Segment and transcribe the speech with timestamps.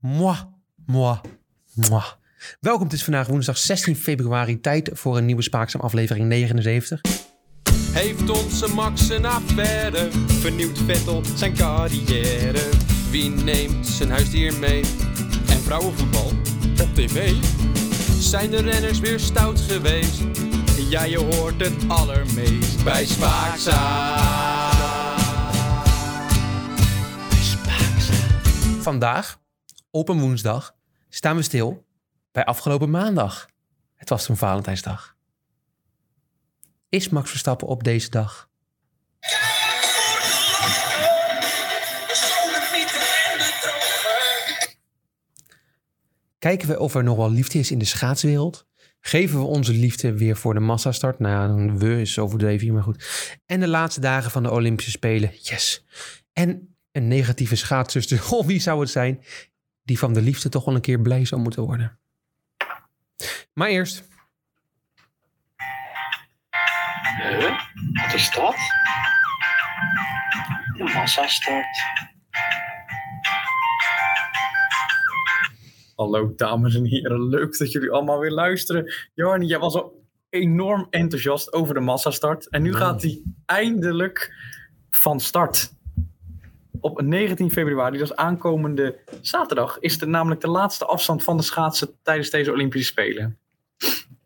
[0.00, 0.36] Moi,
[0.86, 1.16] moi,
[1.74, 2.02] moi.
[2.60, 4.60] Welkom, het is vandaag woensdag 16 februari.
[4.60, 7.00] Tijd voor een nieuwe Spaakzaam aflevering 79.
[7.92, 10.08] Heeft onze Max een affaire?
[10.26, 12.68] Vernieuwt Vettel zijn carrière?
[13.10, 14.84] Wie neemt zijn huisdier mee?
[15.48, 16.32] En vrouwenvoetbal
[16.82, 17.32] op tv?
[18.18, 20.22] Zijn de renners weer stout geweest?
[20.88, 24.47] Ja, je hoort het allermeest bij Spaakzaam.
[28.80, 29.40] Vandaag,
[29.90, 30.74] op een woensdag,
[31.08, 31.86] staan we stil
[32.32, 33.48] bij afgelopen maandag.
[33.94, 35.16] Het was toen Valentijnsdag.
[36.88, 38.48] Is Max Verstappen op deze dag?
[46.38, 48.66] Kijken we of er nog wel liefde is in de schaatswereld?
[49.00, 51.18] Geven we onze liefde weer voor de massastart?
[51.18, 53.04] Nou ja, we is overdreven hier, maar goed.
[53.46, 55.32] En de laatste dagen van de Olympische Spelen.
[55.42, 55.84] Yes.
[56.32, 58.26] En een negatieve schaatszuster.
[58.32, 59.22] Oh, wie zou het zijn?
[59.82, 61.98] Die van de liefde toch wel een keer blij zou moeten worden.
[63.52, 64.08] Maar eerst,
[67.18, 67.58] Huh?
[67.92, 68.56] Wat is dat?
[70.78, 71.66] Een massastart.
[75.96, 78.92] Hallo dames en heren, leuk dat jullie allemaal weer luisteren.
[79.14, 82.48] Jarni, jij was al enorm enthousiast over de massastart.
[82.48, 84.34] En nu gaat hij eindelijk
[84.90, 85.72] van start.
[86.80, 91.42] Op 19 februari, dat is aankomende zaterdag, is het namelijk de laatste afstand van de
[91.42, 93.38] schaatsen tijdens deze Olympische Spelen.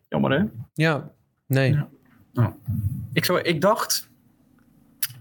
[0.08, 0.44] Jammer hè?
[0.74, 1.10] ja,
[1.46, 1.72] nee.
[1.72, 1.88] Ja.
[2.32, 2.52] Nou,
[3.12, 4.10] ik, zou, ik dacht,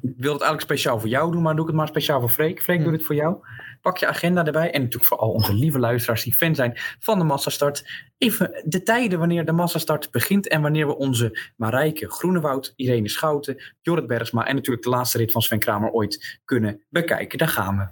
[0.01, 2.29] ik wil het eigenlijk speciaal voor jou doen, maar doe ik het maar speciaal voor
[2.29, 2.61] Freek.
[2.61, 2.83] Freek, Hm.
[2.83, 3.37] doe het voor jou.
[3.81, 4.71] Pak je agenda erbij.
[4.71, 7.89] En natuurlijk voor al onze lieve luisteraars die fan zijn van de massastart.
[8.17, 13.63] Even de tijden wanneer de massastart begint en wanneer we onze Marijke Groenewoud, Irene Schouten,
[13.81, 17.37] Jorrit Bergsma en natuurlijk de laatste rit van Sven Kramer ooit kunnen bekijken.
[17.37, 17.87] Daar gaan we.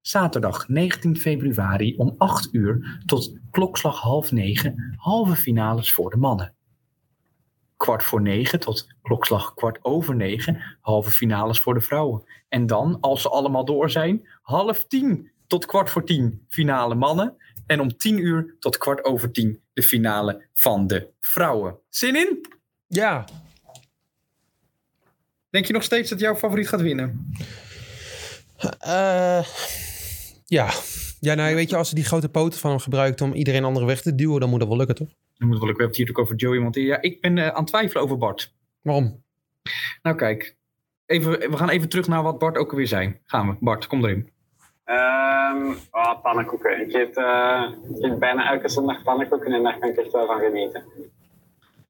[0.00, 6.54] Zaterdag 19 februari om 8 uur tot klokslag half negen halve finales voor de mannen
[7.80, 12.22] kwart voor negen tot klokslag kwart over negen halve finales voor de vrouwen.
[12.48, 17.36] En dan, als ze allemaal door zijn, half tien tot kwart voor tien finale mannen.
[17.66, 21.78] En om tien uur tot kwart over tien de finale van de vrouwen.
[21.88, 22.46] Zin in?
[22.86, 23.24] Ja,
[25.50, 27.34] Denk je nog steeds dat jouw favoriet gaat winnen?
[28.80, 29.44] eh,
[30.44, 30.70] ja.
[31.20, 33.86] Ja, nou weet je, als ze die grote poten van hem gebruikt om iedereen andere
[33.86, 35.08] weg te duwen, dan moet dat wel lukken, toch?
[35.40, 36.86] Dan moet wel, ik heb het hier natuurlijk over Joey Montier.
[36.86, 38.54] Ja, ik ben eh, aan het twijfelen over Bart.
[38.80, 39.22] Waarom?
[40.02, 40.56] Nou kijk,
[41.06, 43.20] even, we gaan even terug naar wat Bart ook alweer zei.
[43.24, 43.56] Gaan we.
[43.60, 44.30] Bart, kom erin.
[44.84, 46.80] Ehm oh, pannenkoeken.
[46.80, 50.26] Ik eet, eh, ik eet bijna elke zondag pannenkoeken en daar kan ik echt wel
[50.26, 50.84] van genieten.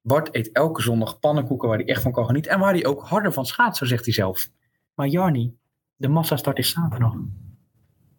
[0.03, 2.53] Bart eet elke zondag pannenkoeken waar hij echt van kan genieten.
[2.53, 4.49] En waar hij ook harder van schaatsen, zegt hij zelf.
[4.95, 5.57] Maar Jarni,
[5.97, 7.15] de massastart is zaterdag.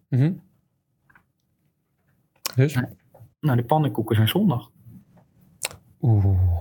[0.10, 0.34] Mhm.
[2.56, 2.80] Dus?
[3.40, 4.70] Nou, de pannenkoeken zijn zondag.
[6.02, 6.60] Oeh.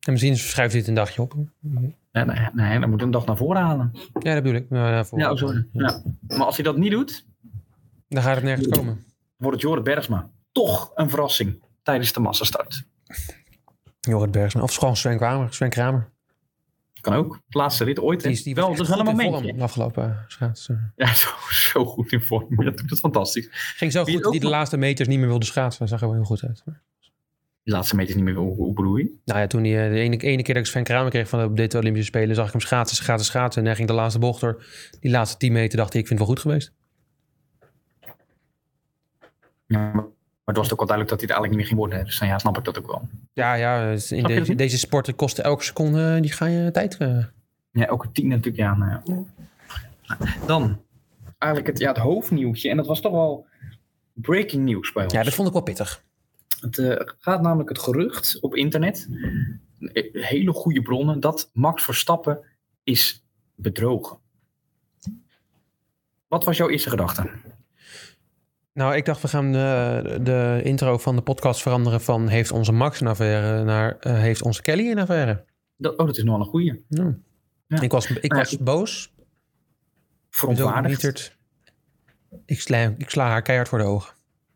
[0.00, 1.34] En misschien schuift dit een dagje op.
[1.60, 3.90] Nee, nee, nee, dan moet een dag naar voren halen.
[4.18, 4.70] Ja, dat bedoel ik.
[4.70, 5.66] Nou, ja, Ja, sorry.
[5.72, 6.02] Ja.
[6.28, 7.26] Maar als hij dat niet doet,
[8.08, 9.04] Dan gaat het nergens komen.
[9.36, 12.84] wordt het Jorrit Bergsma toch een verrassing tijdens de massastart.
[14.00, 14.62] Jorrit Bergsma.
[14.62, 15.54] Of gewoon Sven Kramer.
[15.54, 16.12] Sven Kramer.
[17.00, 17.40] Kan ook.
[17.48, 18.22] De laatste rit ooit.
[18.22, 19.42] Die is, die wel, dat is wel een momentje.
[19.42, 20.92] vorm de afgelopen schaatsen.
[20.96, 22.46] Ja, zo, zo goed in vorm.
[22.64, 23.48] Dat doet het fantastisch.
[23.76, 25.80] Ging zo goed het dat hij de laatste meters niet meer wilde schaatsen.
[25.80, 26.62] Dat zag er wel heel goed uit.
[27.64, 28.34] De laatste meter is niet meer,
[28.96, 29.14] je?
[29.24, 31.44] Nou ja, toen hij eh, de ene, ene keer dat ik Sven Kramer kreeg van
[31.44, 33.60] op dit Olympische Spelen, zag ik hem schaatsen, schaatsen, schaatsen.
[33.62, 34.64] En hij ging de laatste bocht door.
[35.00, 36.72] Die laatste 10 meter dacht ik, ik vind het wel goed geweest.
[39.66, 40.04] Ja, maar
[40.44, 42.04] het was ook wel duidelijk dat hij het eigenlijk niet meer ging worden.
[42.04, 43.08] Dus dan ja, snap ik dat ook wel.
[43.32, 43.96] Ja, ja, in
[44.26, 46.96] je dat deze, sporten kosten elke seconde, die ga je tijd.
[46.96, 47.24] eh.
[47.70, 48.56] Ja, elke tien natuurlijk.
[48.56, 49.24] Ja, nou ja.
[50.46, 50.80] Dan
[51.38, 52.70] eigenlijk het, ja, het hoofdnieuwtje.
[52.70, 53.46] En dat was toch wel
[54.12, 55.12] breaking news bij ons.
[55.12, 56.02] Ja, dat vond ik wel pittig.
[56.64, 59.08] Het eh, gaat namelijk het gerucht op internet,
[59.78, 62.40] eh, hele goede bronnen, dat Max Verstappen
[62.82, 64.18] is bedrogen.
[66.28, 67.30] Wat was jouw eerste gedachte?
[68.72, 72.72] Nou, ik dacht, we gaan de, de intro van de podcast veranderen van heeft onze
[72.72, 75.44] Max een affaire naar eh, heeft onze Kelly een affaire.
[75.76, 76.80] Dat, oh, dat is nog wel een goede.
[76.88, 77.16] Ja.
[77.66, 77.80] Ja.
[77.80, 79.12] Ik was, ik Nou was ik- boos.
[80.30, 81.00] Verontwaardigd.
[81.00, 81.36] Verwijderd.
[82.46, 84.14] Ik sla, ik sla haar keihard voor de ogen.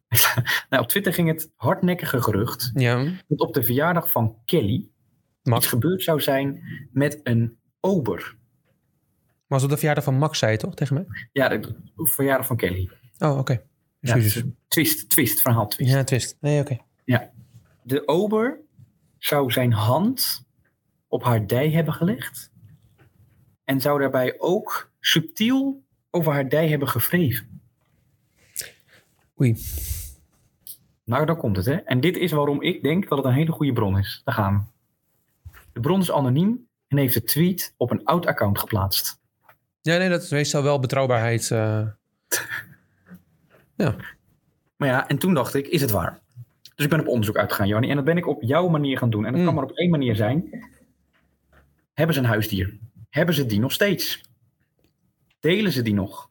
[0.70, 4.88] Nou, op Twitter ging het hardnekkige gerucht Ja, dat op de verjaardag van Kelly
[5.42, 5.58] Max.
[5.58, 6.62] iets gebeurd zou zijn
[6.92, 8.36] met een ober.
[9.46, 11.06] Was op de verjaardag van Max, zei je toch tegen mij?
[11.32, 12.90] Ja, de verjaardag van Kelly.
[13.18, 13.62] Oh, oké.
[14.00, 14.18] Ja,
[14.68, 15.90] twist, twist, verhaal twist.
[15.90, 16.36] Ja, twist.
[16.40, 16.76] Nee, oké.
[17.82, 18.60] De ober
[19.18, 20.44] zou zijn hand
[21.06, 22.50] op haar dij hebben gelegd.
[23.64, 27.60] En zou daarbij ook subtiel over haar dij hebben gewreven.
[29.40, 29.56] Oei.
[31.08, 31.74] Nou, dan komt het, hè.
[31.74, 34.20] En dit is waarom ik denk dat het een hele goede bron is.
[34.24, 34.70] Daar gaan
[35.44, 35.58] we.
[35.72, 39.20] De bron is anoniem en heeft de tweet op een oud account geplaatst.
[39.80, 41.50] Ja, nee, dat is meestal wel betrouwbaarheid.
[41.50, 41.86] eh.
[43.76, 43.94] ja.
[44.76, 46.20] Maar ja, en toen dacht ik, is het waar?
[46.74, 47.90] Dus ik ben op onderzoek uitgegaan, Jannie.
[47.90, 49.24] En dat ben ik op jouw manier gaan doen.
[49.24, 49.46] En dat Mm.
[49.46, 50.66] kan maar op één manier zijn.
[51.94, 52.78] Hebben ze een huisdier?
[53.10, 54.20] Hebben ze die nog steeds?
[55.40, 56.30] Delen ze die nog?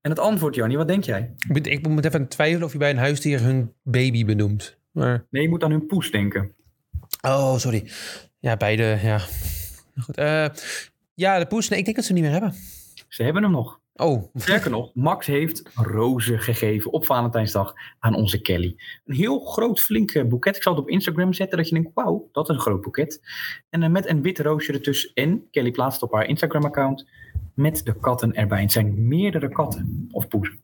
[0.00, 1.34] En het antwoord, Jannie, wat denk jij?
[1.38, 4.78] Ik moet- Ik moet even twijfelen of je bij een huisdier hun baby benoemt.
[4.90, 5.26] Maar...
[5.30, 6.54] Nee, je moet aan hun poes denken.
[7.26, 7.90] Oh, sorry.
[8.38, 9.16] Ja, beide, ja.
[9.16, 10.16] Nou Goed.
[10.16, 10.46] eh,
[11.14, 12.58] ja, de poes, nee, ik denk dat ze hem niet meer hebben.
[13.08, 13.79] Ze hebben hem nog.
[14.00, 18.76] Oh, Sterker nog, Max heeft rozen gegeven op Valentijnsdag aan onze Kelly.
[19.04, 20.56] Een heel groot, flink boeket.
[20.56, 23.20] Ik zal het op Instagram zetten dat je denkt, wauw, dat is een groot boeket.
[23.68, 25.10] En eh, met een wit roosje ertussen.
[25.14, 27.06] En Kelly plaatst op haar Instagram-account
[27.54, 28.56] met de katten erbij.
[28.56, 30.60] En het zijn meerdere katten of poezen.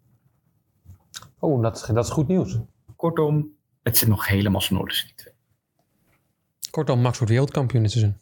[1.38, 2.58] oh dat, is- dat is goed nieuws.
[2.96, 3.48] Kortom,
[3.82, 5.34] het zit nog helemaal snor tussen die twee.
[6.70, 8.16] Kortom, Max wordt wereldkampioen dit seizoen.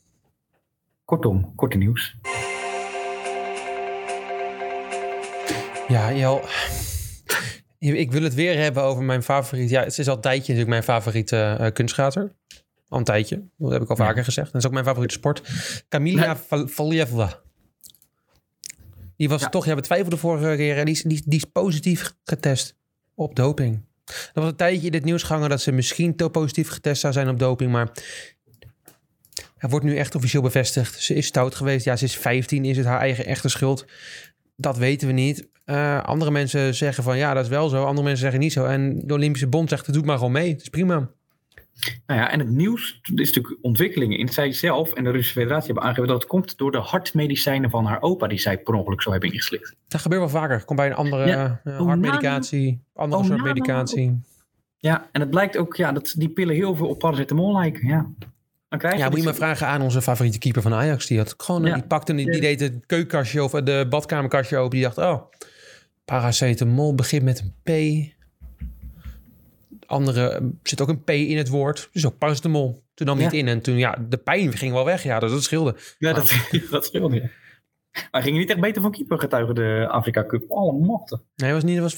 [1.05, 2.17] Kortom, korte nieuws.
[5.89, 6.41] Ja, Jel.
[7.79, 9.71] Ik wil het weer hebben over mijn favoriet.
[9.71, 12.33] Ja, het is al een tijdje natuurlijk mijn favoriete kunstschater.
[12.89, 13.43] Al een tijdje.
[13.59, 14.53] Dat heb ik al vaker gezegd.
[14.53, 15.43] Dat is ook mijn favoriete sport.
[15.89, 16.67] Camilla Nee.
[16.69, 17.41] Valieva.
[19.17, 19.49] Die was Ja.
[19.49, 20.77] toch, ja, we twijfelden vorige keer.
[20.79, 22.77] En die, is- die, die is positief getest
[23.15, 23.81] op doping.
[24.05, 27.13] Er was een tijdje in het nieuws gehangen dat ze misschien te positief getest zou
[27.13, 27.73] zijn op doping.
[27.73, 27.91] Maar
[29.57, 31.01] het wordt nu echt officieel bevestigd.
[31.01, 31.85] Ze is stout geweest.
[31.85, 32.65] Ja, ze is 15.
[32.65, 33.85] Is het haar eigen echte schuld?
[34.57, 35.49] Dat weten we niet.
[35.65, 37.77] Eh, andere mensen zeggen van ja, dat is wel zo.
[37.83, 38.65] Andere mensen zeggen niet zo.
[38.65, 40.51] En de Olympische Bond zegt, het doet maar gewoon mee.
[40.53, 41.09] Het is prima.
[42.07, 44.29] Nou ja, en het nieuws er is natuurlijk ontwikkelingen in.
[44.29, 47.85] Zij zelf en de Russische Federatie hebben aangegeven dat het komt door de hartmedicijnen van
[47.85, 49.75] haar opa, die zij per ongeluk zou hebben ingeslikt.
[49.89, 50.65] Dat gebeurt wel vaker.
[50.65, 51.61] Komt bij een andere Ja.
[51.65, 52.81] eh, Oh, hartmedicatie.
[52.95, 53.53] Andere soort Onana.
[53.53, 54.21] medicatie.
[54.79, 57.87] Ja, en het blijkt ook ja, dat die pillen heel veel op paracetamol lijken.
[57.89, 58.07] Ja.
[58.69, 61.07] Dan krijg je Ja, moet je dus- maar vragen aan onze favoriete keeper van Ajax.
[61.07, 61.75] Die had gewoon, Ja.
[61.75, 64.71] die pakte, die, die deed het keukenkastje of de badkamerkastje open.
[64.71, 65.23] Die dacht, oh,
[66.05, 67.71] paracetamol begint met een P.
[69.87, 71.89] Andere zit ook een P in het woord.
[71.93, 72.83] Dus ook paracetamol.
[72.95, 73.31] Toen nam hij Ja.
[73.31, 75.03] het in en toen, ja, de pijn ging wel weg.
[75.03, 75.77] Ja, dus dat scheelde.
[75.99, 76.33] Ja, dat,
[76.71, 77.15] dat scheelde.
[77.17, 77.29] Ja.
[78.11, 80.51] Maar ging niet echt beter van keeper getuigen de Afrika Cup.
[80.51, 81.23] Allemachtig.
[81.37, 81.95] Nee, was niet, dat was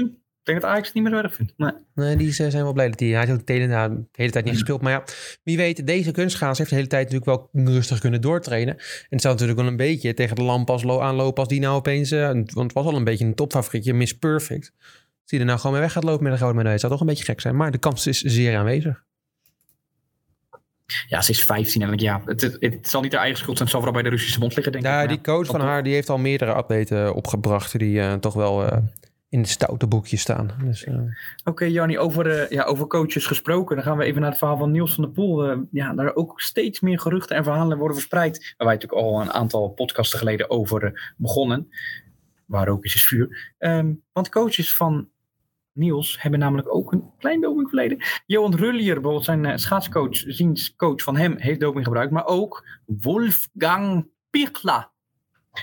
[0.00, 0.10] ik
[0.48, 1.52] denk dat Ajax het niet meer zo erg vindt.
[1.56, 1.72] Nee.
[1.94, 3.08] Nee, die zijn wel blij dat hij...
[3.08, 4.80] Hij heeft ook de hele, nou, de hele tijd niet gespeeld.
[4.80, 5.02] Maar ja,
[5.42, 8.74] wie weet, deze kunstschaats heeft de hele tijd natuurlijk wel rustig kunnen doortrainen.
[8.78, 11.60] En het zou natuurlijk wel een beetje tegen de lamp als lo- aanlopen als die
[11.60, 12.10] nou opeens...
[12.10, 14.72] eh, want het was al een beetje een topfavorietje, Miss Perfect.
[14.78, 16.80] Als die er nou gewoon mee weg gaat lopen met een gouden medaille.
[16.80, 17.56] Zou toch een beetje gek zijn.
[17.56, 19.02] Maar de kans is zeer aanwezig.
[21.08, 23.68] Ja, ze is 15 en ja, het, het, het zal niet haar eigen schuld zijn.
[23.68, 25.08] Het zal vooral bij de Russische bond liggen, denk Ja, ik.
[25.08, 27.78] die Maar coach van haar die heeft al meerdere atleten opgebracht...
[27.78, 28.78] die eh, toch wel eh,
[29.28, 30.50] in de stoute boekjes staan.
[30.64, 31.00] Dus, eh,
[31.44, 33.76] Oké, Jannie, over, eh, ja, over coaches gesproken.
[33.76, 35.44] Dan gaan we even naar het verhaal van Niels van der Poel.
[35.44, 38.54] Eh, ja, daar ook steeds meer geruchten en verhalen worden verspreid.
[38.56, 41.68] Waar wij natuurlijk al een aantal podcasten geleden over begonnen.
[42.46, 43.54] Waar ook is, is vuur.
[43.58, 45.08] Ehm, want coaches van
[45.72, 47.98] Niels hebben namelijk ook een klein dopingverleden.
[48.26, 52.12] Johan Rullier, bijvoorbeeld zijn schaatscoach, ziens coach van hem, heeft doping gebruikt.
[52.12, 54.90] Maar ook Wolfgang Pichla,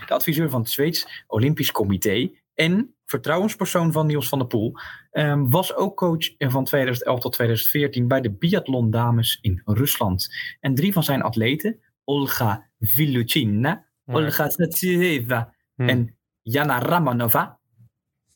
[0.08, 2.32] de adviseur van het Zweeds Olympisch Comité.
[2.56, 4.80] En vertrouwenspersoon van Niels van der Poel.
[5.12, 10.30] Ehm, was ook coach van 2011 tot 2014 bij de biathlon dames in Rusland.
[10.60, 15.90] En drie van zijn atleten, Olga Viluchina, Olga Statsieva Hmm.
[15.90, 17.58] en Jana Ramanova,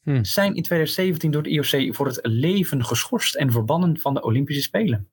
[0.04, 0.26] Hmm.
[0.26, 4.62] zijn in 2017 door de IOC voor het leven geschorst en verbannen van de Olympische
[4.62, 5.08] Spelen.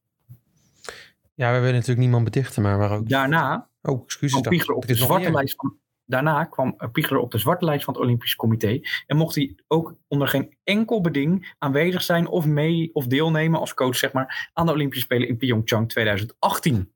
[1.35, 3.09] Ja, we willen natuurlijk niemand betichten, maar waar ook...
[3.09, 4.41] Daarna Oh, excuses.
[4.41, 5.77] Pichler op de zwarte lijst van.
[6.07, 8.81] Daarna kwam Pichler op de zwarte lijst van het Olympisch Comité.
[9.07, 13.75] En mocht hij ook onder geen enkel beding aanwezig zijn of mee of deelnemen als
[13.75, 16.93] coach, zeg maar, aan de Olympische Spelen in Pyeongchang 2018.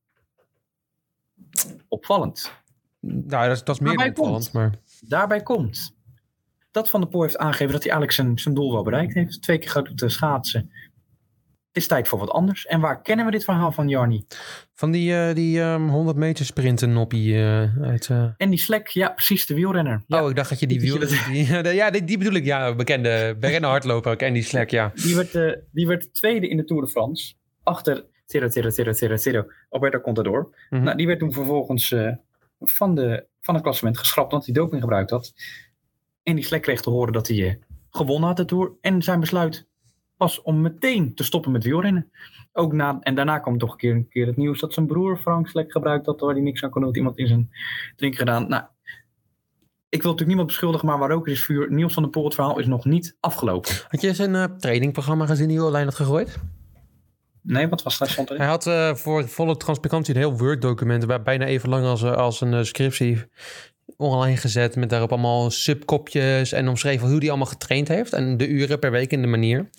[1.88, 2.52] Opvallend.
[3.00, 4.78] Nou, dat, is- dat is meer Waarbij dan opvallend, maar...
[5.00, 5.98] Daarbij komt
[6.70, 9.42] dat Van der Poel heeft aangegeven dat hij eigenlijk zijn, zijn doel wel bereikt heeft.
[9.42, 10.72] Twee keer te schaatsen.
[11.72, 12.66] Het is tijd voor wat anders.
[12.66, 14.24] En waar kennen we dit verhaal van Jarni?
[14.74, 18.08] Van die, eh, die ehm, 100 meter sprinten noppie eh, uit...
[18.10, 20.02] eh, En die Slek, ja precies, de wielrenner.
[20.06, 21.08] Ja, Oh, ik dacht dat je die Dat je wiel...
[21.08, 22.44] dat- Die, ja, die, die bedoel ik.
[22.44, 24.12] Ja, bekende, bekende hardloper.
[24.12, 24.92] Ik en die Slack, ja.
[24.94, 27.34] die, werd, die werd tweede in de Tour de France.
[27.62, 30.54] Achter Tero, Tero, Tero, Tero, Tero, Alberto Contador.
[30.70, 30.82] Mhm.
[30.82, 31.94] Nou, die werd toen vervolgens
[32.60, 35.32] van, de, van het klassement geschrapt omdat hij doping gebruikt had.
[36.22, 37.58] En die Slek kreeg te horen dat hij
[37.90, 38.72] gewonnen had de Tour.
[38.80, 39.68] En zijn besluit
[40.20, 42.10] was om meteen te stoppen met wielrennen.
[42.52, 45.16] Ook na, en daarna kwam toch een keer, een keer het nieuws dat zijn broer
[45.16, 46.96] Frank Slek gebruikt had, waar hij niks aan kon doen.
[46.96, 47.50] iemand in zijn
[47.96, 48.48] drink gedaan.
[48.48, 48.62] Nou,
[49.88, 51.72] ik wil natuurlijk niemand beschuldigen, maar waar ook is vuur.
[51.72, 53.72] Niels van der Poel, het verhaal is nog niet afgelopen.
[53.88, 56.38] Had je zijn eh, trainingprogramma gezien die online had gegooid?
[57.42, 58.28] Nee, wat was dat?
[58.28, 62.12] Hij had eh, voor volle transparantie een heel Word-document, waar bijna even lang als, eh,
[62.12, 63.24] als een scriptie
[63.96, 68.48] online gezet, met daarop allemaal subkopjes en omschreven hoe hij allemaal getraind heeft en de
[68.48, 69.70] uren per week en de manier.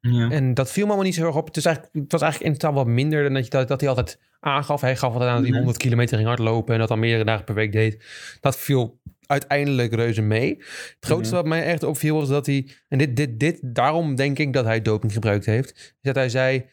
[0.00, 0.30] Ja.
[0.30, 1.46] En dat viel me allemaal niet zo erg op.
[1.46, 3.80] Het, is eigenlijk, het was eigenlijk in totaal wat minder dan dat, je, dat, dat
[3.80, 4.80] hij altijd aangaf.
[4.80, 5.58] Hij gaf altijd aan dat hij Mhm.
[5.58, 8.04] 100 kilometer ging hardlopen en dat dan meerdere dagen per week deed.
[8.40, 10.56] Dat viel uiteindelijk reuze mee.
[10.58, 11.42] Het grootste Mhm.
[11.42, 14.64] wat mij echt opviel was dat hij, en dit, dit, dit, daarom denk ik dat
[14.64, 16.64] hij doping gebruikt heeft, is dat hij zei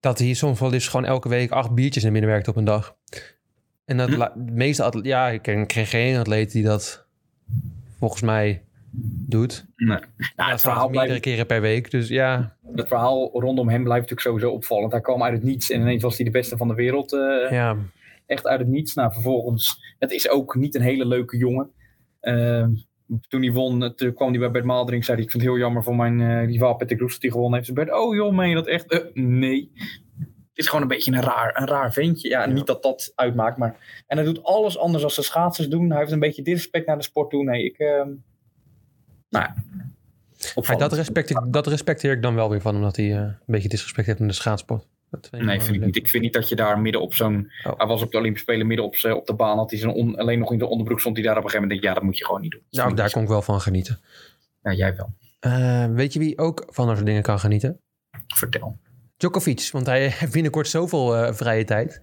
[0.00, 2.64] dat hij soms wel eens gewoon elke week acht biertjes naar binnen werkt op een
[2.64, 2.96] dag.
[3.90, 4.18] En dat Hm.
[4.18, 7.04] de meeste atleten, ja, ik ken, ken geen atleet die dat
[7.98, 8.62] volgens mij
[9.28, 9.66] doet.
[9.76, 9.98] Nee.
[10.36, 11.90] Ja, het, verhaal meerdere blijft, keren per week.
[11.90, 14.92] Dus ja, het verhaal rondom hem blijft natuurlijk sowieso opvallend.
[14.92, 17.12] Hij kwam uit het niets en ineens was hij de beste van de wereld.
[17.12, 17.76] eh, ja.
[18.26, 18.94] Echt uit het niets.
[18.94, 21.70] Nou, vervolgens, het is ook niet een hele leuke jongen.
[22.20, 22.66] Eh,
[23.28, 25.04] toen hij won, eh, toen kwam hij bij Bert Maalderink.
[25.04, 27.30] Zei hij, ik vind het heel jammer voor mijn eh rivaal Patrick Roes dat hij
[27.30, 27.66] gewonnen heeft.
[27.72, 29.10] Zei Bert, oh joh, meen je dat echt?
[29.14, 29.70] Nee.
[30.60, 32.28] Het is gewoon een beetje een raar, een raar ventje.
[32.28, 34.02] Ja, niet dat dat uitmaakt, maar...
[34.06, 35.90] En hij doet alles anders dan de schaatsers doen.
[35.90, 37.44] Hij heeft een beetje disrespect naar de sport toe.
[37.44, 37.78] Nee, ik...
[37.78, 38.02] eh,
[39.28, 39.46] nou
[40.64, 40.76] ja.
[40.76, 44.06] Dat, respecteer, dat respecteer ik dan wel weer van, omdat hij eh, een beetje disrespect
[44.06, 44.86] heeft in de schaatsport.
[45.10, 45.96] Dat vind Nee, vind ik niet.
[45.96, 47.50] Ik vind niet dat je daar midden op zo'n...
[47.66, 47.78] Oh.
[47.78, 49.56] Hij was op de Olympische Spelen midden op, op de baan.
[49.56, 51.68] Had hij zijn on- alleen nog in de onderbroek stond hij daar op een gegeven
[51.68, 51.82] moment.
[51.82, 52.62] Denk, ja, dat moet je gewoon niet doen.
[52.70, 53.98] Nou, daar kon ik wel van genieten.
[54.02, 54.62] niet.
[54.62, 55.12] Ja, jij wel.
[55.40, 57.80] Eh, weet je wie ook van dat soort dingen kan genieten?
[58.26, 58.78] Vertel.
[59.20, 62.02] Djokovic, want hij heeft binnenkort zoveel eh, vrije tijd.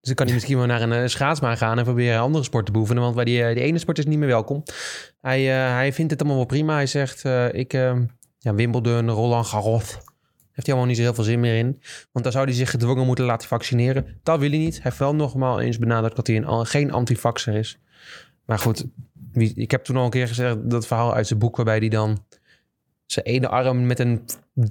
[0.00, 2.66] Dus dan kan hij misschien wel naar een eh, schaatsbaan gaan en proberen andere sport
[2.66, 3.02] te beoefenen.
[3.02, 4.62] Want bij die, eh, die ene sport is niet meer welkom.
[5.20, 6.74] Hij, hij vindt het allemaal wel prima.
[6.74, 7.96] Hij zegt, ik, eh,
[8.38, 9.92] ja, Wimbledon, Roland Garros,
[10.50, 11.82] heeft hij allemaal niet zo heel veel zin meer in.
[12.12, 14.20] Want dan zou hij zich gedwongen moeten laten vaccineren.
[14.22, 14.74] Dat wil hij niet.
[14.74, 17.78] Hij heeft wel nogmaals eens benadrukt dat hij geen antivaxer is.
[18.44, 18.84] Maar goed,
[19.54, 22.24] ik heb toen al een keer gezegd dat verhaal uit zijn boek waarbij hij dan
[23.12, 24.24] zijn ene arm met een,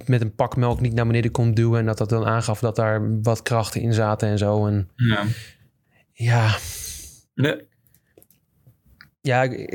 [0.06, 1.78] met een pak melk niet naar beneden kon duwen.
[1.80, 4.66] En dat dat dan aangaf dat daar wat krachten in zaten en zo.
[4.66, 5.24] En Ja.
[6.12, 6.56] ja,
[7.34, 7.66] Nee,
[9.20, 9.70] ja ik-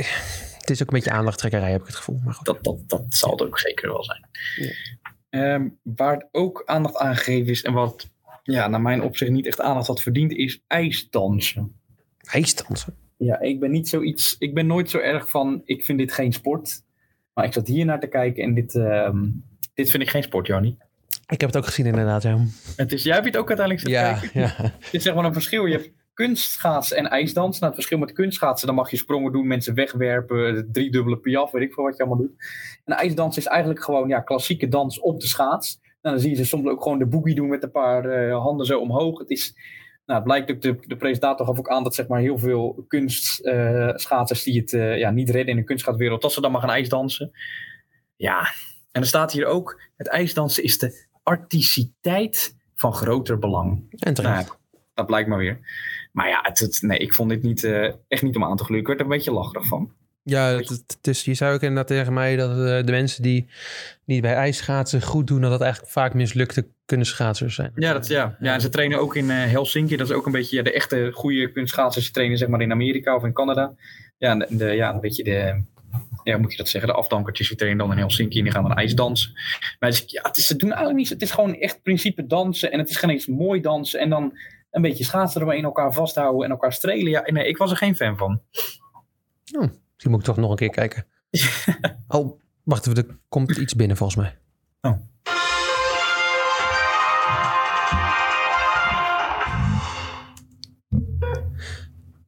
[0.60, 2.20] het is ook een beetje aandachttrekkerij, heb ik het gevoel.
[2.24, 2.46] Maar goed.
[2.46, 4.26] dat, dat, dat zal het ook zeker wel zijn.
[4.56, 4.72] Ja.
[5.30, 8.10] Ehm, waar ook aandacht aan gegeven is en wat
[8.44, 11.76] ja, naar mijn opzicht niet echt aandacht had verdiend, is ijsdansen.
[12.20, 12.96] IJsdansen.
[13.18, 14.36] Ja, ik ben niet zoiets.
[14.40, 15.62] Ik ben nooit zo erg van.
[15.66, 16.84] Ik vind dit geen sport.
[17.34, 19.26] Maar ik zat hier naar te kijken en dit, ehm,
[19.74, 20.78] dit vind ik geen sport, Jannie.
[21.28, 22.38] Ik heb het ook gezien inderdaad, ja.
[22.76, 24.42] Het is, jij hebt het ook uiteindelijk zitten Ja, kijken.
[24.42, 24.72] ja.
[24.80, 25.66] Het is zeg maar een verschil.
[25.66, 27.62] Je hebt kunstschaatsen en ijsdansen.
[27.62, 31.62] Nou, het verschil met kunstschaatsen, dan mag je sprongen doen, mensen wegwerpen, driedubbele piaf, weet
[31.64, 32.36] ik veel wat je allemaal doet.
[32.86, 35.80] En ijsdansen is eigenlijk gewoon ja, klassieke dans op de schaats.
[36.02, 38.42] Nou, dan zie je ze soms ook gewoon de boogie doen met een paar eh,
[38.42, 39.20] handen zo omhoog.
[39.20, 39.56] Het is,
[40.06, 42.86] nou, het blijkt ook, de, de presentator gaf ook aan dat zeg maar heel veel
[42.88, 46.70] kunstschaatsers die het eh, ja, niet redden in de kunstschaatswereld, dat ze dan maar gaan
[46.70, 47.32] ijsdansen.
[48.16, 48.40] Ja,
[48.92, 53.86] en er staat hier ook, het ijsdansen is de artisticiteit van groter belang.
[53.90, 54.46] En terecht.
[54.48, 54.58] Nou,
[54.94, 55.60] dat blijkt maar weer.
[56.12, 58.64] Maar ja, het, het- nee, ik vond dit niet, eh, echt niet om aan te
[58.64, 58.82] gluren.
[58.82, 59.92] Ik werd er een beetje lacherig van.
[60.24, 63.48] Ja, het, het- is, je zou ook inderdaad tegen mij dat eh, de mensen die,
[64.06, 67.72] die bij ijsschaatsen goed doen, dat dat eigenlijk vaak mislukte kunstschaatsers zijn.
[67.76, 68.36] Ja, dat, ja.
[68.40, 69.96] ja, en ze trainen ook in eh, Helsinki.
[69.98, 72.06] Dat is ook een beetje ja, de echte goede kunstschaatsers.
[72.06, 73.74] Ze trainen zeg maar in Amerika of in Canada.
[74.18, 75.64] Ja, de, de- ja een beetje de...
[76.24, 76.92] Ja, moet je dat zeggen?
[76.92, 79.32] De afdankertjes die trainen dan in Helsinki en die gaan dan ijsdansen.
[79.80, 81.10] Maar ja, het is, ze doen eigenlijk niet...
[81.10, 82.72] Het is gewoon echt principe dansen.
[82.72, 84.00] En het is geen eens mooi dansen.
[84.00, 84.38] En dan
[84.72, 87.10] een beetje schaatsen eromheen, elkaar vasthouden en elkaar strelen.
[87.12, 88.42] Ja, nee, ik was er geen fan van.
[90.04, 91.06] Misschien moet ik toch nog een keer kijken.
[92.18, 94.38] oh, wacht even, er komt iets binnen volgens mij.
[94.82, 94.98] Oh.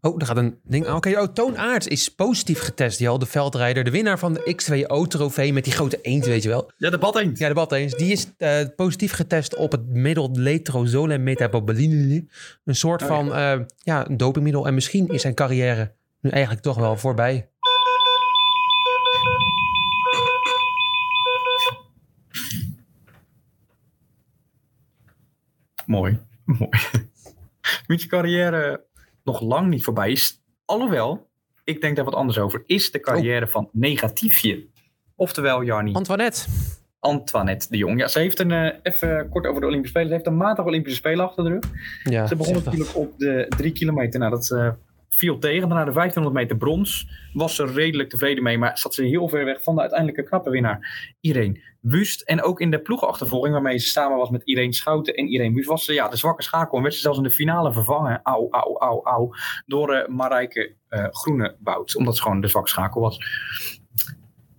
[0.02, 0.96] Oh, er gaat een ding aan.
[0.96, 3.84] Oké, oh, Toon Aerts is positief getest, Jal, de veldrijder.
[3.84, 6.72] De winnaar van de X2O-trofee met die grote eend, weet je wel.
[6.78, 7.40] Ja, de bad eens.
[7.40, 7.94] Ja, de bad eens.
[7.94, 12.26] Die is eh, positief getest op het middel letrozole metaboline.
[12.64, 14.68] Een soort Oh, van eh, ja, een dopingmiddel.
[14.68, 15.94] En misschien is zijn carrière
[16.26, 17.50] nu eigenlijk toch wel voorbij.
[25.86, 26.20] Mooi.
[26.46, 26.70] Mooi.
[27.88, 28.86] Wiens carrière
[29.24, 30.42] nog lang niet voorbij is.
[30.66, 31.28] Alhoewel,
[31.64, 32.64] ik denk daar wat anders over.
[32.66, 34.66] Is de carrière van negatiefje.
[35.16, 35.94] Oftewel, Jarni.
[35.94, 36.46] Antoinette.
[37.00, 38.00] Antoinette de Jong.
[38.00, 40.08] Ja, ze heeft een, eh, even kort over de Olympische Spelen.
[40.08, 41.64] Ze heeft een matig Olympische Spelen achter de rug.
[42.04, 44.20] Ja, Ze begon natuurlijk op de drie kilometer.
[44.20, 44.76] Nou, dat,
[45.10, 45.70] viel tegen.
[45.70, 48.58] Daarna de 1500 meter brons was ze redelijk tevreden mee.
[48.58, 51.14] Maar zat ze heel ver weg van de uiteindelijke knappe winnaar.
[51.22, 52.22] Irene Wust.
[52.22, 55.68] En ook in de ploegenachtervolging waarmee ze samen was met Irene Schouten en Irene Wust.
[55.68, 56.78] Was ze ja, de zwakke schakel.
[56.78, 58.20] En werd ze zelfs in de finale vervangen.
[58.24, 59.30] Au, au, au, au.
[59.66, 61.96] Door uh, Marijke uh, Groenewoud.
[61.96, 63.18] Omdat ze gewoon de zwakke schakel was.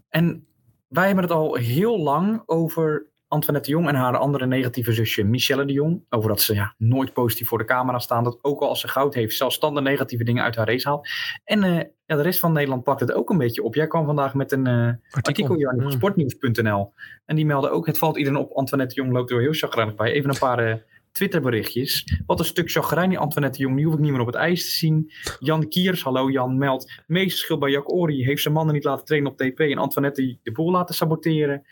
[0.09, 0.47] En
[0.88, 5.25] wij hebben het al heel lang over Antoinette de Jong en haar andere negatieve zusje
[5.25, 6.05] Michelle de Jong.
[6.09, 8.25] Over dat ze ja, nooit positief voor de camera staan.
[8.25, 11.09] Dat ook al als ze goud heeft, zelfstandig negatieve dingen uit haar race haalt.
[11.45, 11.76] En uh,
[12.07, 13.75] ja, de rest van Nederland pakt het ook een beetje op.
[13.75, 16.93] Jij kwam vandaag met een uh, artikel, artikel op sportnieuws.nl.
[17.25, 19.95] En die meldde ook, het valt iedereen op, Antoinette de Jong loopt er heel chagrijnig
[19.95, 20.12] bij.
[20.12, 20.69] Even een paar...
[20.69, 20.75] Uh,
[21.16, 22.21] Twitterberichtjes.
[22.26, 23.76] Wat een stuk chagrijn die Antoinette de Jong.
[23.76, 25.12] Die hoef ik niet meer op het ijs te zien.
[25.38, 27.02] Jan Kiers, hallo Jan, meldt.
[27.07, 28.25] Meeste schil bij Jack Ori.
[28.25, 29.61] Heeft zijn mannen niet laten trainen op TP.
[29.61, 31.66] En Antoinette de boel laten saboteren.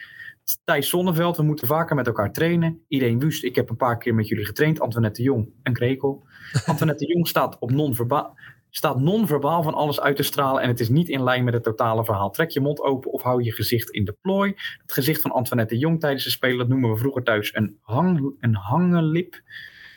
[0.64, 2.84] Thijs Zonneveld, we moeten vaker met elkaar trainen.
[2.88, 4.80] Iedereen Wust, ik heb een paar keer met jullie getraind.
[4.80, 6.26] Antoinette de Jong, een krekel.
[6.66, 8.36] Antoinette de Jong staat op non-verbaal
[8.76, 11.62] staat non-verbaal van alles uit te stralen en het is niet in lijn met het
[11.62, 12.30] totale verhaal.
[12.30, 14.52] Trek je mond open of hou je gezicht in de plooi.
[14.82, 17.78] Het gezicht van Antoinette de Jong tijdens de spelen, dat noemen we vroeger thuis een,
[17.80, 19.40] hang, een hangenlip.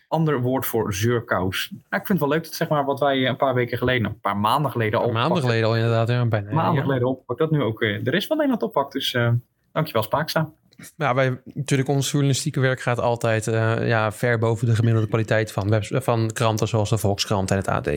[0.08, 1.70] Ander woord voor zeurkous.
[1.72, 4.06] Nou, ik vind het wel leuk dat zeg maar wat wij een paar weken geleden,
[4.06, 5.12] een paar maanden geleden al.
[5.12, 6.54] Maanden geleden al inderdaad, ja, bijna.
[6.54, 6.82] Maanden ja.
[6.82, 8.92] geleden oppakt, dat nu ook uh, de rest van Nederland oppakt.
[8.92, 9.32] Dus uh,
[9.78, 10.52] dankjewel Spaakza.
[10.98, 15.52] Ja, wij, natuurlijk, ons journalistieke werk gaat altijd uh, ja, ver boven de gemiddelde kwaliteit
[15.52, 17.88] van, webs, van kranten zoals de Volkskrant en het AD.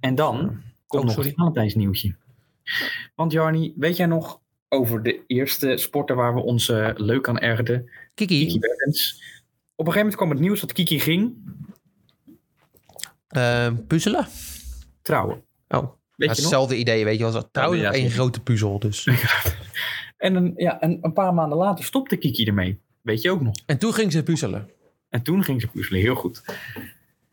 [0.00, 0.36] En dan
[0.86, 1.28] komt oh, nog sorry.
[1.28, 2.14] een Valentijnsnieuwtje.
[3.14, 7.38] Want Jarny, weet jij nog over de eerste sporten waar we ons uh, leuk aan
[7.38, 7.90] ergerden?
[8.14, 8.44] Kiki.
[8.46, 9.22] Kiki Bertens.
[9.74, 11.34] Op een gegeven moment kwam het nieuws dat Kiki ging.
[13.36, 14.26] Uh, puzzelen?
[15.02, 15.42] Trouwen.
[15.68, 17.50] Oh, weet je hetzelfde idee, weet je wel.
[17.50, 19.04] Trouwen is één grote puzzel, dus.
[20.16, 22.80] en een, ja, een, een paar maanden later stopte Kiki ermee.
[23.02, 23.54] Weet je ook nog.
[23.66, 24.70] En toen ging ze puzzelen.
[25.08, 26.42] En toen ging ze puzzelen, heel goed.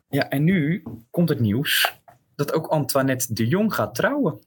[0.10, 2.02] Ja, en nu komt het nieuws
[2.36, 4.40] dat ook Antoinette de Jong gaat trouwen.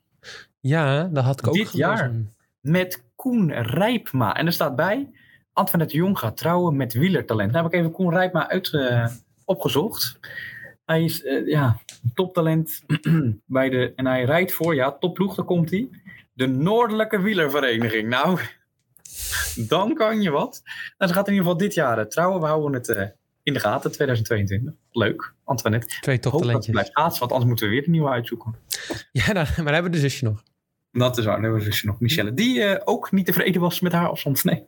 [0.61, 1.97] Ja, dat had ik ook Dit gelezen.
[1.97, 2.13] jaar
[2.61, 4.35] met Koen Rijpma.
[4.37, 5.11] En er staat bij,
[5.53, 7.53] Antoinette de Jong gaat trouwen met wielertalent.
[7.53, 9.07] Nou heb ik even Koen Rijpma uit, uh,
[9.45, 10.19] opgezocht.
[10.85, 11.79] Hij is uh, ja,
[12.15, 12.83] toptalent
[13.47, 15.89] bij de, en hij rijdt voor, ja, topploeg, daar komt hij.
[16.37, 18.09] De Noordelijke Wielervereniging.
[18.09, 18.41] Nou,
[19.57, 20.63] dan kan je wat.
[20.99, 22.41] Nou, ze gaat in ieder geval dit jaar uh, trouwen.
[22.41, 23.03] We houden het uh,
[23.43, 24.75] in de gaten, 2022.
[24.93, 26.01] Leuk, Antoinette.
[26.01, 26.71] Twee toptalentjes.
[26.73, 28.55] blijft schaatsen, want anders moeten we weer een nieuwe uitzoeken.
[29.13, 30.43] Ja, dan, maar hebben we de zusje nog.
[30.93, 32.01] Dat is waar, dan hebben we de zusje nog.
[32.01, 34.45] Michelle, die uh, ook niet tevreden was met haar afstand.
[34.45, 34.65] Nee.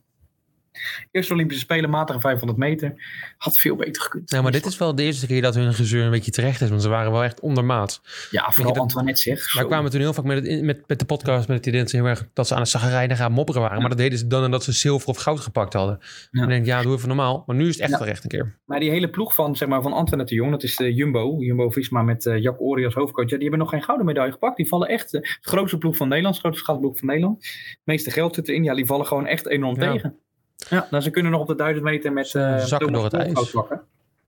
[1.10, 2.94] Eerste Olympische Spelen, matige 500 meter.
[3.36, 4.30] Had veel beter gekund.
[4.30, 6.68] Nou, maar dit is wel de eerste keer dat hun gezeur een beetje terecht is.
[6.68, 8.00] Want ze waren wel echt ondermaat.
[8.30, 9.54] Ja, vooral dat, Antoinette zeg.
[9.54, 11.90] Maar kwamen toen heel vaak met, het, met, met de podcast met het idee dat
[11.90, 13.76] ze heel erg dat ze aan het zagrijnen gaan mopperen waren.
[13.76, 13.82] Ja.
[13.82, 15.98] Maar dat deden ze dan nadat ze zilver of goud gepakt hadden.
[16.30, 16.42] Ja.
[16.42, 17.42] En denk ja, doe even normaal.
[17.46, 17.98] Maar nu is het echt ja.
[17.98, 18.58] terecht een keer.
[18.64, 21.36] Maar die hele ploeg van, zeg maar, van Antoinette de Jong, dat is de Jumbo.
[21.38, 23.30] Jumbo-Visma met uh, Jack Ori als hoofdcoach.
[23.30, 24.56] Ja, die hebben nog geen gouden medaille gepakt.
[24.56, 27.44] Die vallen echt, uh, de grootste ploeg van Nederland, de grootste schaatsploeg van Nederland.
[27.44, 28.64] Het meeste geld zit erin.
[28.64, 30.18] Ja, die vallen gewoon echt enorm tegen.
[30.68, 33.50] Ja, nou, ze kunnen nog op de 1000 meter met uh, zakken door het ijs.
[33.50, 33.82] Pakken.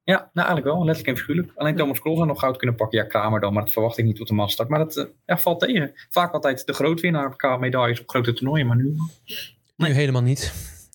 [0.05, 1.53] Ja, nou eigenlijk wel, letterlijk en figuurlijk.
[1.57, 2.99] Alleen Thomas Krol zou nog goud kunnen pakken.
[2.99, 4.69] Ja, Kramer dan, maar dat verwacht ik niet tot de maststart.
[4.69, 5.93] Maar dat uh, ja, valt tegen.
[6.11, 8.95] Vaak altijd de grootwinnaar qua medailles op grote toernooien, maar nu...
[9.77, 9.91] Nee.
[9.91, 10.53] Nu helemaal niet.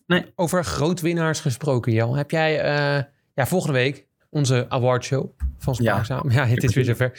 [0.08, 0.26] Nee.
[0.36, 2.15] Over grootwinnaars gesproken, Jel.
[2.15, 6.30] Heb jij uh, ja, volgende week onze awardshow van Spaarzaam?
[6.30, 7.12] Ja, ja het is weer zover.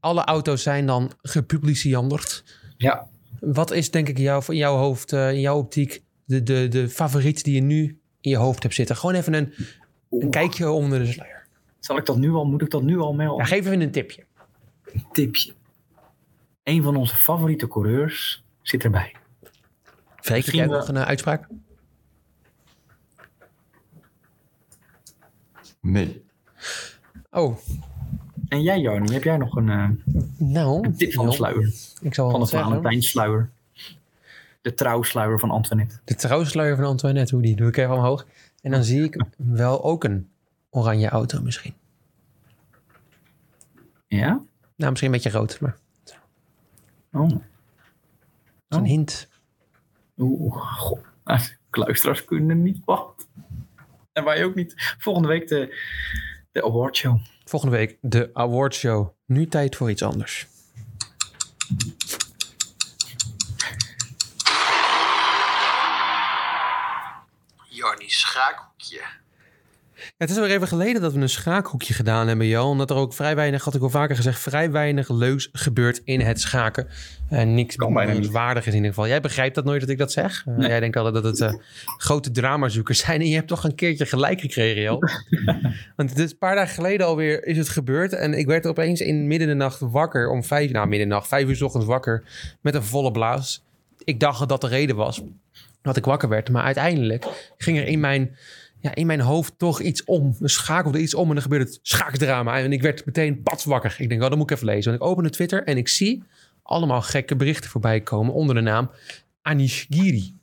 [0.00, 2.44] alle auto's zijn dan gepubliceerd.
[2.76, 3.08] Ja.
[3.40, 7.44] Wat is denk ik jou, in jouw hoofd, in jouw optiek de, de, de favoriet
[7.44, 8.96] die je nu in je hoofd hebt zitten?
[8.96, 9.54] Gewoon even een,
[10.10, 11.46] een kijkje onder de sluier.
[11.80, 13.38] Zal ik dat nu al, moet ik dat nu al melden?
[13.38, 14.24] Ja, geef even een tipje.
[14.92, 15.52] Een tipje.
[16.62, 19.14] Een van onze favoriete coureurs zit erbij.
[20.16, 21.48] Heb jij nog een uh, uitspraak?
[25.80, 26.24] Nee.
[27.30, 27.58] Oh.
[28.48, 29.88] En jij, Jarni, heb jij nog een, uh,
[30.36, 31.72] nou, een tip van de sluier?
[32.00, 33.50] Ik zal van de Valentijnsluier.
[34.60, 36.00] De trouwsluier van Antoinette.
[36.04, 38.26] De trouwsluier van Antoinette, hoe die doe ik even omhoog.
[38.60, 40.30] En dan zie ik wel ook een
[40.70, 41.74] oranje auto misschien.
[44.06, 44.40] Ja?
[44.76, 45.76] Nou, misschien een beetje rood, maar...
[47.12, 47.30] Oh.
[48.68, 48.86] Een oh.
[48.86, 49.28] hint.
[50.16, 50.98] Oeh, god.
[52.26, 53.26] Kunnen niet wachten.
[54.12, 54.74] En wij ook niet.
[54.98, 55.76] Volgende week de,
[56.52, 57.18] de awardshow.
[57.44, 59.08] Volgende week de awardshow.
[59.26, 60.46] Nu tijd voor iets anders.
[68.88, 69.16] Schaakhoekje.
[70.18, 72.68] het is weer even geleden dat we een schaakhoekje gedaan hebben, Jo.
[72.68, 76.20] Omdat er ook vrij weinig, had ik al vaker gezegd, vrij weinig leuks gebeurt in
[76.20, 76.88] het schaken.
[77.28, 78.30] En niks bijna niet.
[78.30, 79.08] waardig is in ieder geval.
[79.08, 80.44] Jij begrijpt dat nooit dat ik dat zeg.
[80.46, 80.68] Eh, Nee.
[80.68, 81.54] Jij denkt altijd dat het eh,
[81.96, 83.20] grote dramazoekers zijn.
[83.20, 84.98] En je hebt toch een keertje gelijk gekregen, Jo.
[85.96, 88.12] Want het is een paar dagen geleden alweer is het gebeurd.
[88.12, 91.14] En ik werd opeens in midden de nacht wakker om vijf, nou midden in de
[91.14, 92.22] nacht, vijf uur 's ochtends wakker
[92.60, 93.64] met een volle blaas.
[94.04, 95.22] Ik dacht dat dat de reden was
[95.82, 96.50] dat ik wakker werd.
[96.50, 98.36] Maar uiteindelijk ging er in mijn,
[98.80, 100.36] ja, in mijn hoofd toch iets om.
[100.40, 102.58] Er schakelde iets om en er gebeurde het schaakdrama.
[102.58, 103.96] En ik werd meteen pats wakker.
[103.98, 104.90] Ik denk, oh, dat moet ik even lezen.
[104.90, 106.22] Want ik opende Twitter en ik zie
[106.62, 108.90] allemaal gekke berichten voorbij komen onder de naam
[109.42, 110.36] Anish Giri.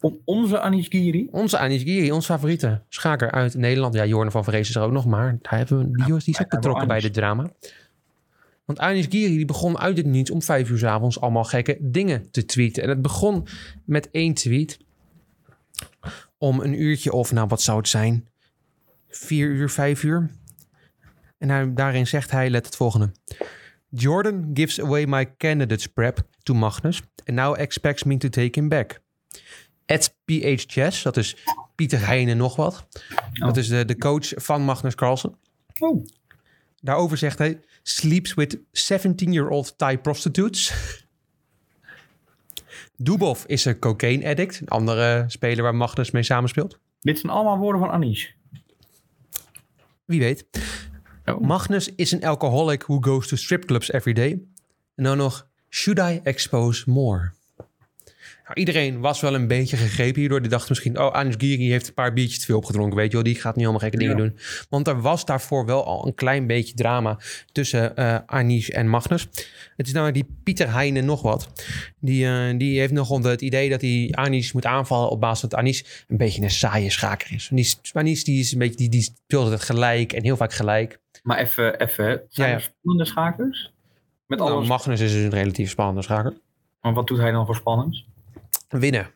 [0.00, 1.28] Om onze Anish Giri.
[1.30, 3.94] Onze Anish Giri, ons favoriete schaker uit Nederland.
[3.94, 6.40] Ja, Jorn van Vrees is er ook nog, maar daar hebben we, die, die is
[6.40, 7.50] ook betrokken bij dit drama.
[8.64, 11.78] Want Anish Giri die begon uit het niets om vijf uur 's avonds allemaal gekke
[11.80, 12.82] dingen te tweeten.
[12.82, 13.46] En het begon
[13.84, 14.78] met één tweet
[16.38, 18.28] om een uurtje of, nou wat zou het zijn,
[19.08, 20.30] vier uur, vijf uur.
[21.38, 23.12] En hij, daarin zegt hij, let het volgende.
[23.88, 28.68] Jordan gives away my candidates prep to Magnus and now expects me to take him
[28.68, 29.00] back.
[29.86, 31.36] At PH Chess, dat is
[31.74, 32.86] Pieter Heijnen nog wat.
[33.32, 35.36] Dat is de, de coach van Magnus Carlsen.
[35.78, 36.04] Oh.
[36.80, 40.74] Daarover zegt hij, sleeps with 17-year-old Thai prostitutes.
[42.96, 46.78] Dubov is een cocaine addict, een andere speler waar Magnus mee samenspeelt.
[47.00, 48.30] Dit zijn allemaal woorden van Anish.
[50.04, 50.46] Wie weet.
[51.24, 51.40] Oh.
[51.40, 54.30] Magnus is een alcoholic who goes to strip clubs every day.
[54.94, 57.32] En dan nog, should I expose more?
[58.46, 60.40] Nou, iedereen was wel een beetje gegrepen hierdoor.
[60.40, 62.96] Die dacht misschien, oh, Anish Giri heeft een paar biertjes te veel opgedronken.
[62.96, 64.22] Weet je wel, die gaat nu allemaal gekke dingen Ja.
[64.22, 64.38] doen.
[64.68, 67.18] Want er was daarvoor wel al een klein beetje drama
[67.52, 67.94] tussen
[68.26, 69.26] Anish en Magnus.
[69.76, 71.48] Het is namelijk die Pieter Heijnen nog wat.
[72.00, 75.40] Die, eh, die heeft nog onder het idee dat hij Anish moet aanvallen op basis
[75.48, 77.48] dat Anish een beetje een saaie schaker is.
[77.50, 80.52] Die, is- Anish die is een beetje, die, die speelt het gelijk en heel vaak
[80.52, 80.98] gelijk.
[81.22, 82.04] Maar even, even.
[82.28, 82.52] Zijn Ja, ja.
[82.54, 83.72] er spannende schakers?
[84.26, 84.68] Met Nou, alles.
[84.68, 86.34] Magnus is dus een relatief spannende schaker.
[86.80, 88.06] Maar wat doet hij dan voor spannends?
[88.68, 89.10] Winnen,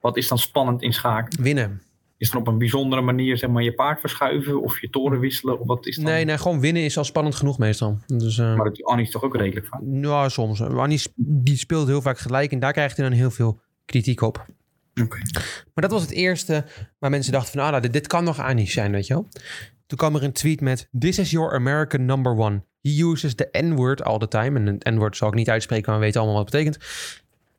[0.00, 1.42] Wat is dan spannend in schaken?
[1.42, 1.82] winnen.
[2.16, 5.60] Is er op een bijzondere manier zeg maar, je paard verschuiven of je toren wisselen?
[5.60, 6.04] Of wat is dan?
[6.04, 7.98] Nee, nee, gewoon winnen is al spannend genoeg meestal.
[8.06, 9.80] Dus, eh, Maar dat doet Anish toch ook redelijk vaak?
[9.92, 10.62] ja, soms.
[10.62, 14.46] Anish die speelt heel vaak gelijk en daar krijgt hij dan heel veel kritiek op.
[14.94, 15.08] Maar
[15.74, 16.64] dat was het eerste
[16.98, 19.28] waar mensen dachten van, ah, nou, dit, kan nog Anish zijn, weet je wel.
[19.86, 22.62] Toen kwam er een tweet met, this is your American number one.
[22.82, 24.58] He uses the N-word all the time.
[24.58, 26.84] En een N-word zal ik niet uitspreken, maar we weten allemaal wat het betekent.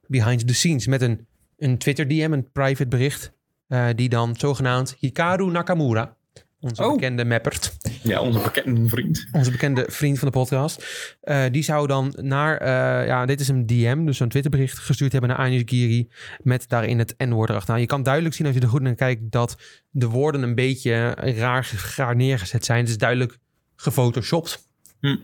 [0.07, 1.25] Behind the scenes, met een,
[1.57, 3.33] een Twitter DM, een private bericht.
[3.67, 6.15] eh, die dan zogenaamd Hikaru Nakamura,
[6.59, 6.93] onze Oh.
[6.93, 9.27] bekende mappert, Ja, onze bekende vriend.
[9.31, 10.85] onze bekende vriend van de podcast.
[11.21, 15.11] eh, die zou dan naar, eh, ja, dit is een DM, dus een Twitterbericht gestuurd
[15.11, 16.09] hebben naar Anish Giri.
[16.43, 17.79] Met daarin het N-woord erachteraan.
[17.79, 19.57] Je kan duidelijk zien als je er goed naar kijkt dat
[19.89, 22.79] de woorden een beetje raar, raar neergezet zijn.
[22.79, 23.37] Het is duidelijk
[23.75, 24.67] gefotoshopt.
[24.99, 25.15] Hm.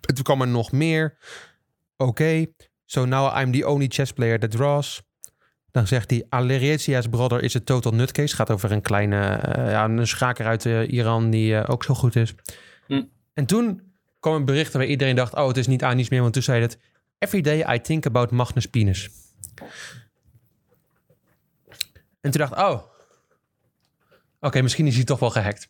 [0.00, 1.16] Toen kwam er nog meer.
[1.96, 2.46] Oké,
[2.84, 5.02] so now I'm the only chess player that draws.
[5.76, 8.36] Dan zegt hij, Alerizia's brother is a total nutcase.
[8.36, 11.94] Gaat over een kleine, eh, ja, een schaker uit eh, Iran die eh, ook zo
[11.94, 12.34] goed is.
[12.86, 13.02] Hm.
[13.34, 13.82] En toen
[14.20, 16.20] kwam een bericht waar iedereen dacht, oh, het is niet Anish meer.
[16.20, 16.78] Want toen zei het,
[17.18, 19.10] every day I think about Magnus Penis.
[22.20, 22.82] En toen dacht oh,
[24.40, 25.68] oké, misschien is hij toch wel gehackt.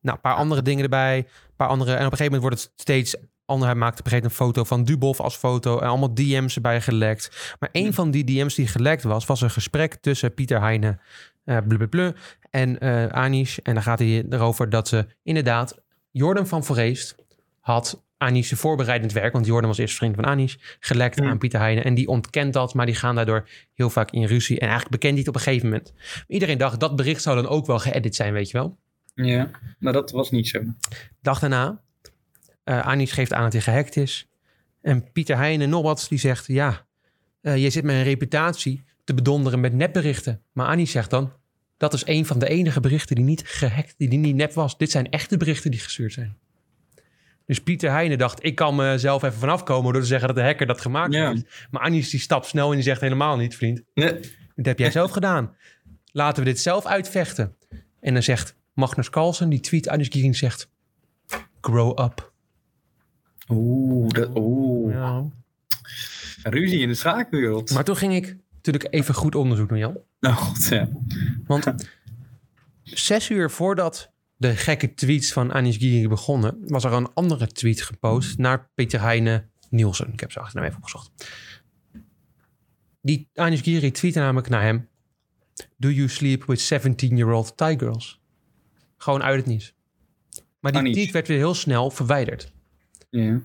[0.00, 1.16] Nou, een paar andere dingen erbij.
[1.16, 3.16] Een paar andere, en op een gegeven moment wordt het steeds
[3.52, 3.68] ander.
[3.68, 5.78] Hij maakte op een gegeven moment een foto van Dubov als foto.
[5.78, 7.56] En allemaal DM's erbij gelekt.
[7.60, 10.98] Maar een van die DM's die gelekt was, was een gesprek tussen Pieter Heine
[11.44, 12.12] eh blablabla,
[12.50, 13.58] en eh Anish.
[13.58, 15.80] En dan gaat hij erover dat ze inderdaad...
[16.10, 17.14] Jordan van Voorheest
[17.60, 19.32] had Anish voorbereidend werk...
[19.32, 20.56] want Jordan was eerst vriend van Anish...
[20.80, 21.82] gelekt aan Pieter Heine.
[21.82, 24.56] En die ontkent dat, maar die gaan daardoor heel vaak in ruzie.
[24.58, 25.92] En eigenlijk bekent hij het op een gegeven moment.
[26.26, 28.78] Iedereen dacht, dat bericht zou dan ook wel geëdit zijn, weet je wel.
[29.14, 30.62] Ja, maar dat was niet zo.
[31.20, 31.82] Dag daarna,
[32.64, 34.28] eh Anish geeft aan dat hij gehackt is.
[34.80, 36.46] En Pieter Heijnen nog wat, die zegt...
[36.46, 36.86] ja,
[37.40, 40.42] eh je zit met een reputatie te bedonderen met nepberichten.
[40.52, 41.32] Maar Anish zegt dan...
[41.76, 43.94] dat is een van de enige berichten die niet gehackt...
[43.96, 44.78] die niet nep was.
[44.78, 46.36] Dit zijn echte berichten die gestuurd zijn.
[47.46, 48.44] Dus Pieter Heijnen dacht...
[48.44, 49.92] ik kan mezelf even vanaf komen...
[49.92, 51.30] door te zeggen dat de hacker dat gemaakt Ja.
[51.30, 51.66] heeft.
[51.70, 53.82] Maar Anish die stapt snel en die zegt helemaal niet, vriend.
[53.94, 54.20] Nee.
[54.54, 55.56] Dit heb jij zelf gedaan.
[56.12, 57.56] Laten we dit zelf uitvechten.
[58.00, 60.70] En dan zegt Magnus Carlsen, die tweet Anish Giering zegt...
[61.60, 62.31] Grow up.
[63.48, 64.92] Oeh, dat, oeh.
[64.92, 65.24] Ja.
[66.42, 67.70] Ruzie in de schaakwereld.
[67.70, 69.98] Maar toen ging ik natuurlijk even goed onderzoek doen, Jan.
[70.20, 70.88] Oh god, ja.
[71.46, 71.74] Want
[72.82, 76.58] zes uur voordat de gekke tweets van Anish Giering begonnen...
[76.66, 80.12] was er een andere tweet gepost naar Peter Heine Nielsen.
[80.12, 81.10] Ik heb zijn achternaam even opgezocht.
[83.00, 84.88] Die Anish Giering tweette namelijk naar hem...
[85.76, 88.20] Do you sleep with 17-year-old Thai girls?
[88.96, 89.74] Gewoon uit het nieuws.
[90.60, 90.94] Maar die Anish.
[90.94, 92.52] tweet werd weer heel snel verwijderd.
[93.12, 93.40] Ja.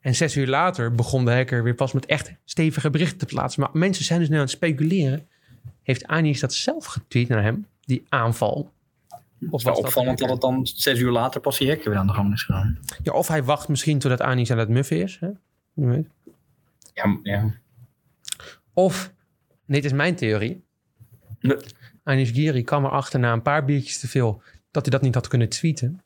[0.00, 3.60] En zes uur later begon de hacker weer pas met echt stevige berichten te plaatsen.
[3.60, 5.28] Maar mensen zijn dus nu aan het speculeren.
[5.82, 7.66] Heeft Anish dat zelf getweet naar hem?
[7.84, 8.72] Die aanval?
[9.40, 10.48] Of was wel dat opvallend dat hacker?
[10.48, 12.78] het dan zes uur later pas die hekken weer aan de gang is gegaan.
[13.02, 15.16] Ja, of hij wacht misschien totdat Anish aan het muffen is.
[15.20, 15.28] Hè?
[15.72, 16.06] Wie weet.
[16.94, 17.54] Ja, ja.
[18.72, 19.12] Of,
[19.66, 20.62] dit is mijn theorie.
[21.40, 21.56] Nee.
[22.02, 24.42] Anish Giri kwam erachter na een paar biertjes te veel...
[24.70, 26.00] dat hij dat niet had kunnen tweeten.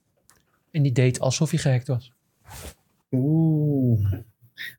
[0.70, 2.12] En die deed alsof hij gehackt was.
[3.10, 4.12] Oeh.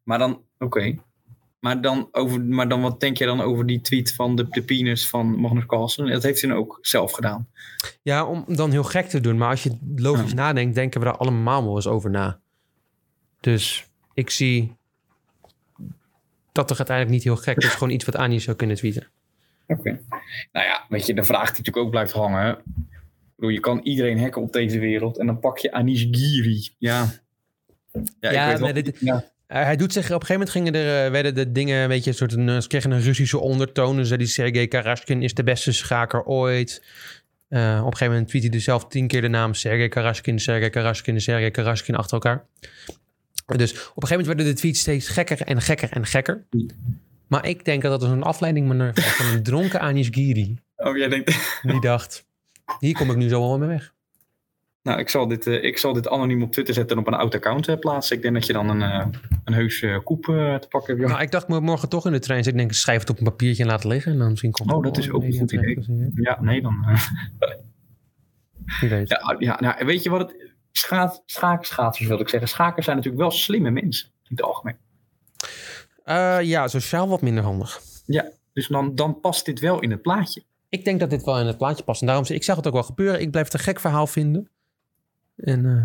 [0.04, 0.96] Maar dan, oké.
[1.60, 4.64] Maar, dan over, maar dan, wat denk jij dan over die tweet van de, de
[4.64, 6.08] penis van Magnus Carlsen?
[6.08, 7.48] Dat heeft hij dan ook zelf gedaan.
[8.02, 9.38] Ja, om dan heel gek te doen.
[9.38, 10.36] Maar als je logisch Ja.
[10.36, 12.40] nadenkt, denken we er allemaal wel eens over na.
[13.40, 14.76] Dus ik zie
[16.52, 17.66] dat toch uiteindelijk niet heel gek is.
[17.74, 19.08] Gewoon iets wat Annie zou kunnen tweeten.
[19.68, 20.00] Oké.
[20.52, 22.58] Nou ja, weet je, de vraag die natuurlijk ook blijft hangen.
[23.36, 25.18] bedoel, je kan iedereen hacken op deze wereld.
[25.18, 26.70] En dan pak je Anish Giri.
[26.78, 27.08] Ja.
[28.20, 29.30] Ja, Ja, weet wel- nee, dit- ja.
[29.48, 32.10] Hij doet zich, op een gegeven moment gingen er, eh, werden de dingen, weet je,
[32.10, 33.96] een soort een, eh, ze kregen een Russische ondertoon.
[33.96, 36.84] Dus zei die Sergej Karaskin is de beste schaker ooit.
[37.50, 40.40] Eh, op een gegeven moment tweet hij dus zelf tien keer de naam Sergej Karaskin,
[40.40, 42.46] Sergej Karaskin, Sergej Karaskin achter elkaar.
[43.46, 46.44] Dus op een gegeven moment werden de tweets steeds gekker en gekker en gekker.
[47.28, 50.58] Maar ik denk dat dat een afleiding was van een dronken Anish Giri.
[50.76, 51.60] Oh, jij denkt...
[51.62, 52.26] Die dacht,
[52.80, 53.94] hier kom ik nu zo wel mee weg.
[54.84, 57.20] Nou, ik zal, dit, eh, ik zal dit anoniem op Twitter zetten en op een
[57.20, 58.16] oud account eh, plaatsen.
[58.16, 59.08] Ik denk dat je dan een, eh,
[59.44, 61.00] een heus koep te pakken hebt.
[61.00, 61.08] Ja.
[61.08, 62.40] Nou, ik dacht morgen toch in de trein.
[62.40, 64.12] Dus ik denk, schrijf het op een papiertje en laat het liggen.
[64.12, 66.12] En dan misschien komt Oh, dat is ook een goed idee.
[66.14, 66.86] ja, nee, dan...
[68.80, 69.10] Wie weet.
[69.10, 70.50] ja, ja, nou, weet je wat het...
[70.72, 72.50] Schaat, schaakschaatsers wil ik zeggen.
[72.50, 74.08] Schakers zijn natuurlijk wel slimme mensen.
[74.08, 74.78] In het algemeen.
[76.48, 77.82] Ja, sociaal wat minder handig.
[78.54, 80.44] Dus dan, dan past dit wel in het plaatje.
[80.70, 82.02] Ik denk dat dit wel in het plaatje past.
[82.02, 83.22] En daarom ik zag het ook wel gebeuren.
[83.22, 84.50] Ik blijf het een gek verhaal vinden.
[85.42, 85.84] En eh,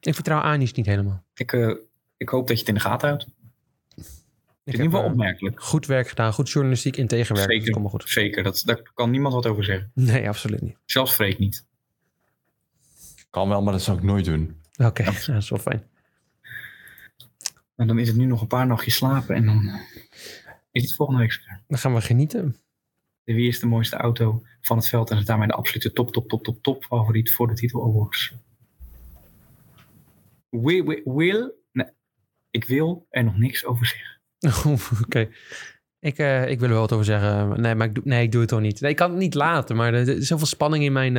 [0.00, 1.24] ik vertrouw Anies niet helemaal.
[1.34, 1.74] Ik, eh,
[2.16, 3.26] ik hoop dat je het in de gaten houdt.
[3.94, 5.62] Het Ik in ieder geval eh, opmerkelijk.
[5.62, 6.32] goed werk gedaan.
[6.32, 7.62] Goed journalistiek in tegenwerking.
[7.62, 7.82] Zeker.
[7.82, 8.08] Dat goed.
[8.08, 9.90] Zeker, dat, daar kan niemand wat over zeggen.
[9.94, 10.76] Nee, absoluut niet.
[10.84, 11.66] Zelfs Freek niet.
[13.30, 14.60] Kan wel, maar dat zou ik nooit doen.
[14.76, 15.82] Oké, ja, dat is wel fijn.
[17.76, 19.80] En dan is het nu nog een paar nachtjes slapen en dan eh,
[20.70, 21.40] is het volgende week.
[21.68, 22.56] Dan gaan we genieten.
[23.30, 26.12] De wie is de mooiste auto van het veld en is daarmee de absolute top,
[26.12, 28.34] top, top, top, top favoriet voor de titel awards.
[30.48, 31.86] Will, will, will- nee,
[32.50, 34.98] ik wil er nog niks over zeggen.
[35.04, 35.28] Oké.
[35.98, 37.60] Ik, eh, ik wil er wel wat over zeggen.
[37.60, 38.80] Nee, maar ik doe, nee, ik doe het toch niet.
[38.80, 39.76] Nee, ik kan het niet laten.
[39.76, 41.14] Maar er is zoveel spanning in mijn...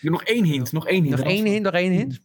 [0.00, 1.16] doe nog één hint, nog één hint.
[1.16, 2.20] Nog één hint, nog één hint.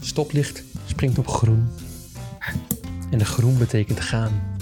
[0.00, 1.68] Stoplicht springt op groen.
[3.10, 4.56] En de groen betekent gaan.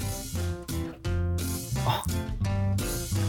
[1.87, 2.05] Oh.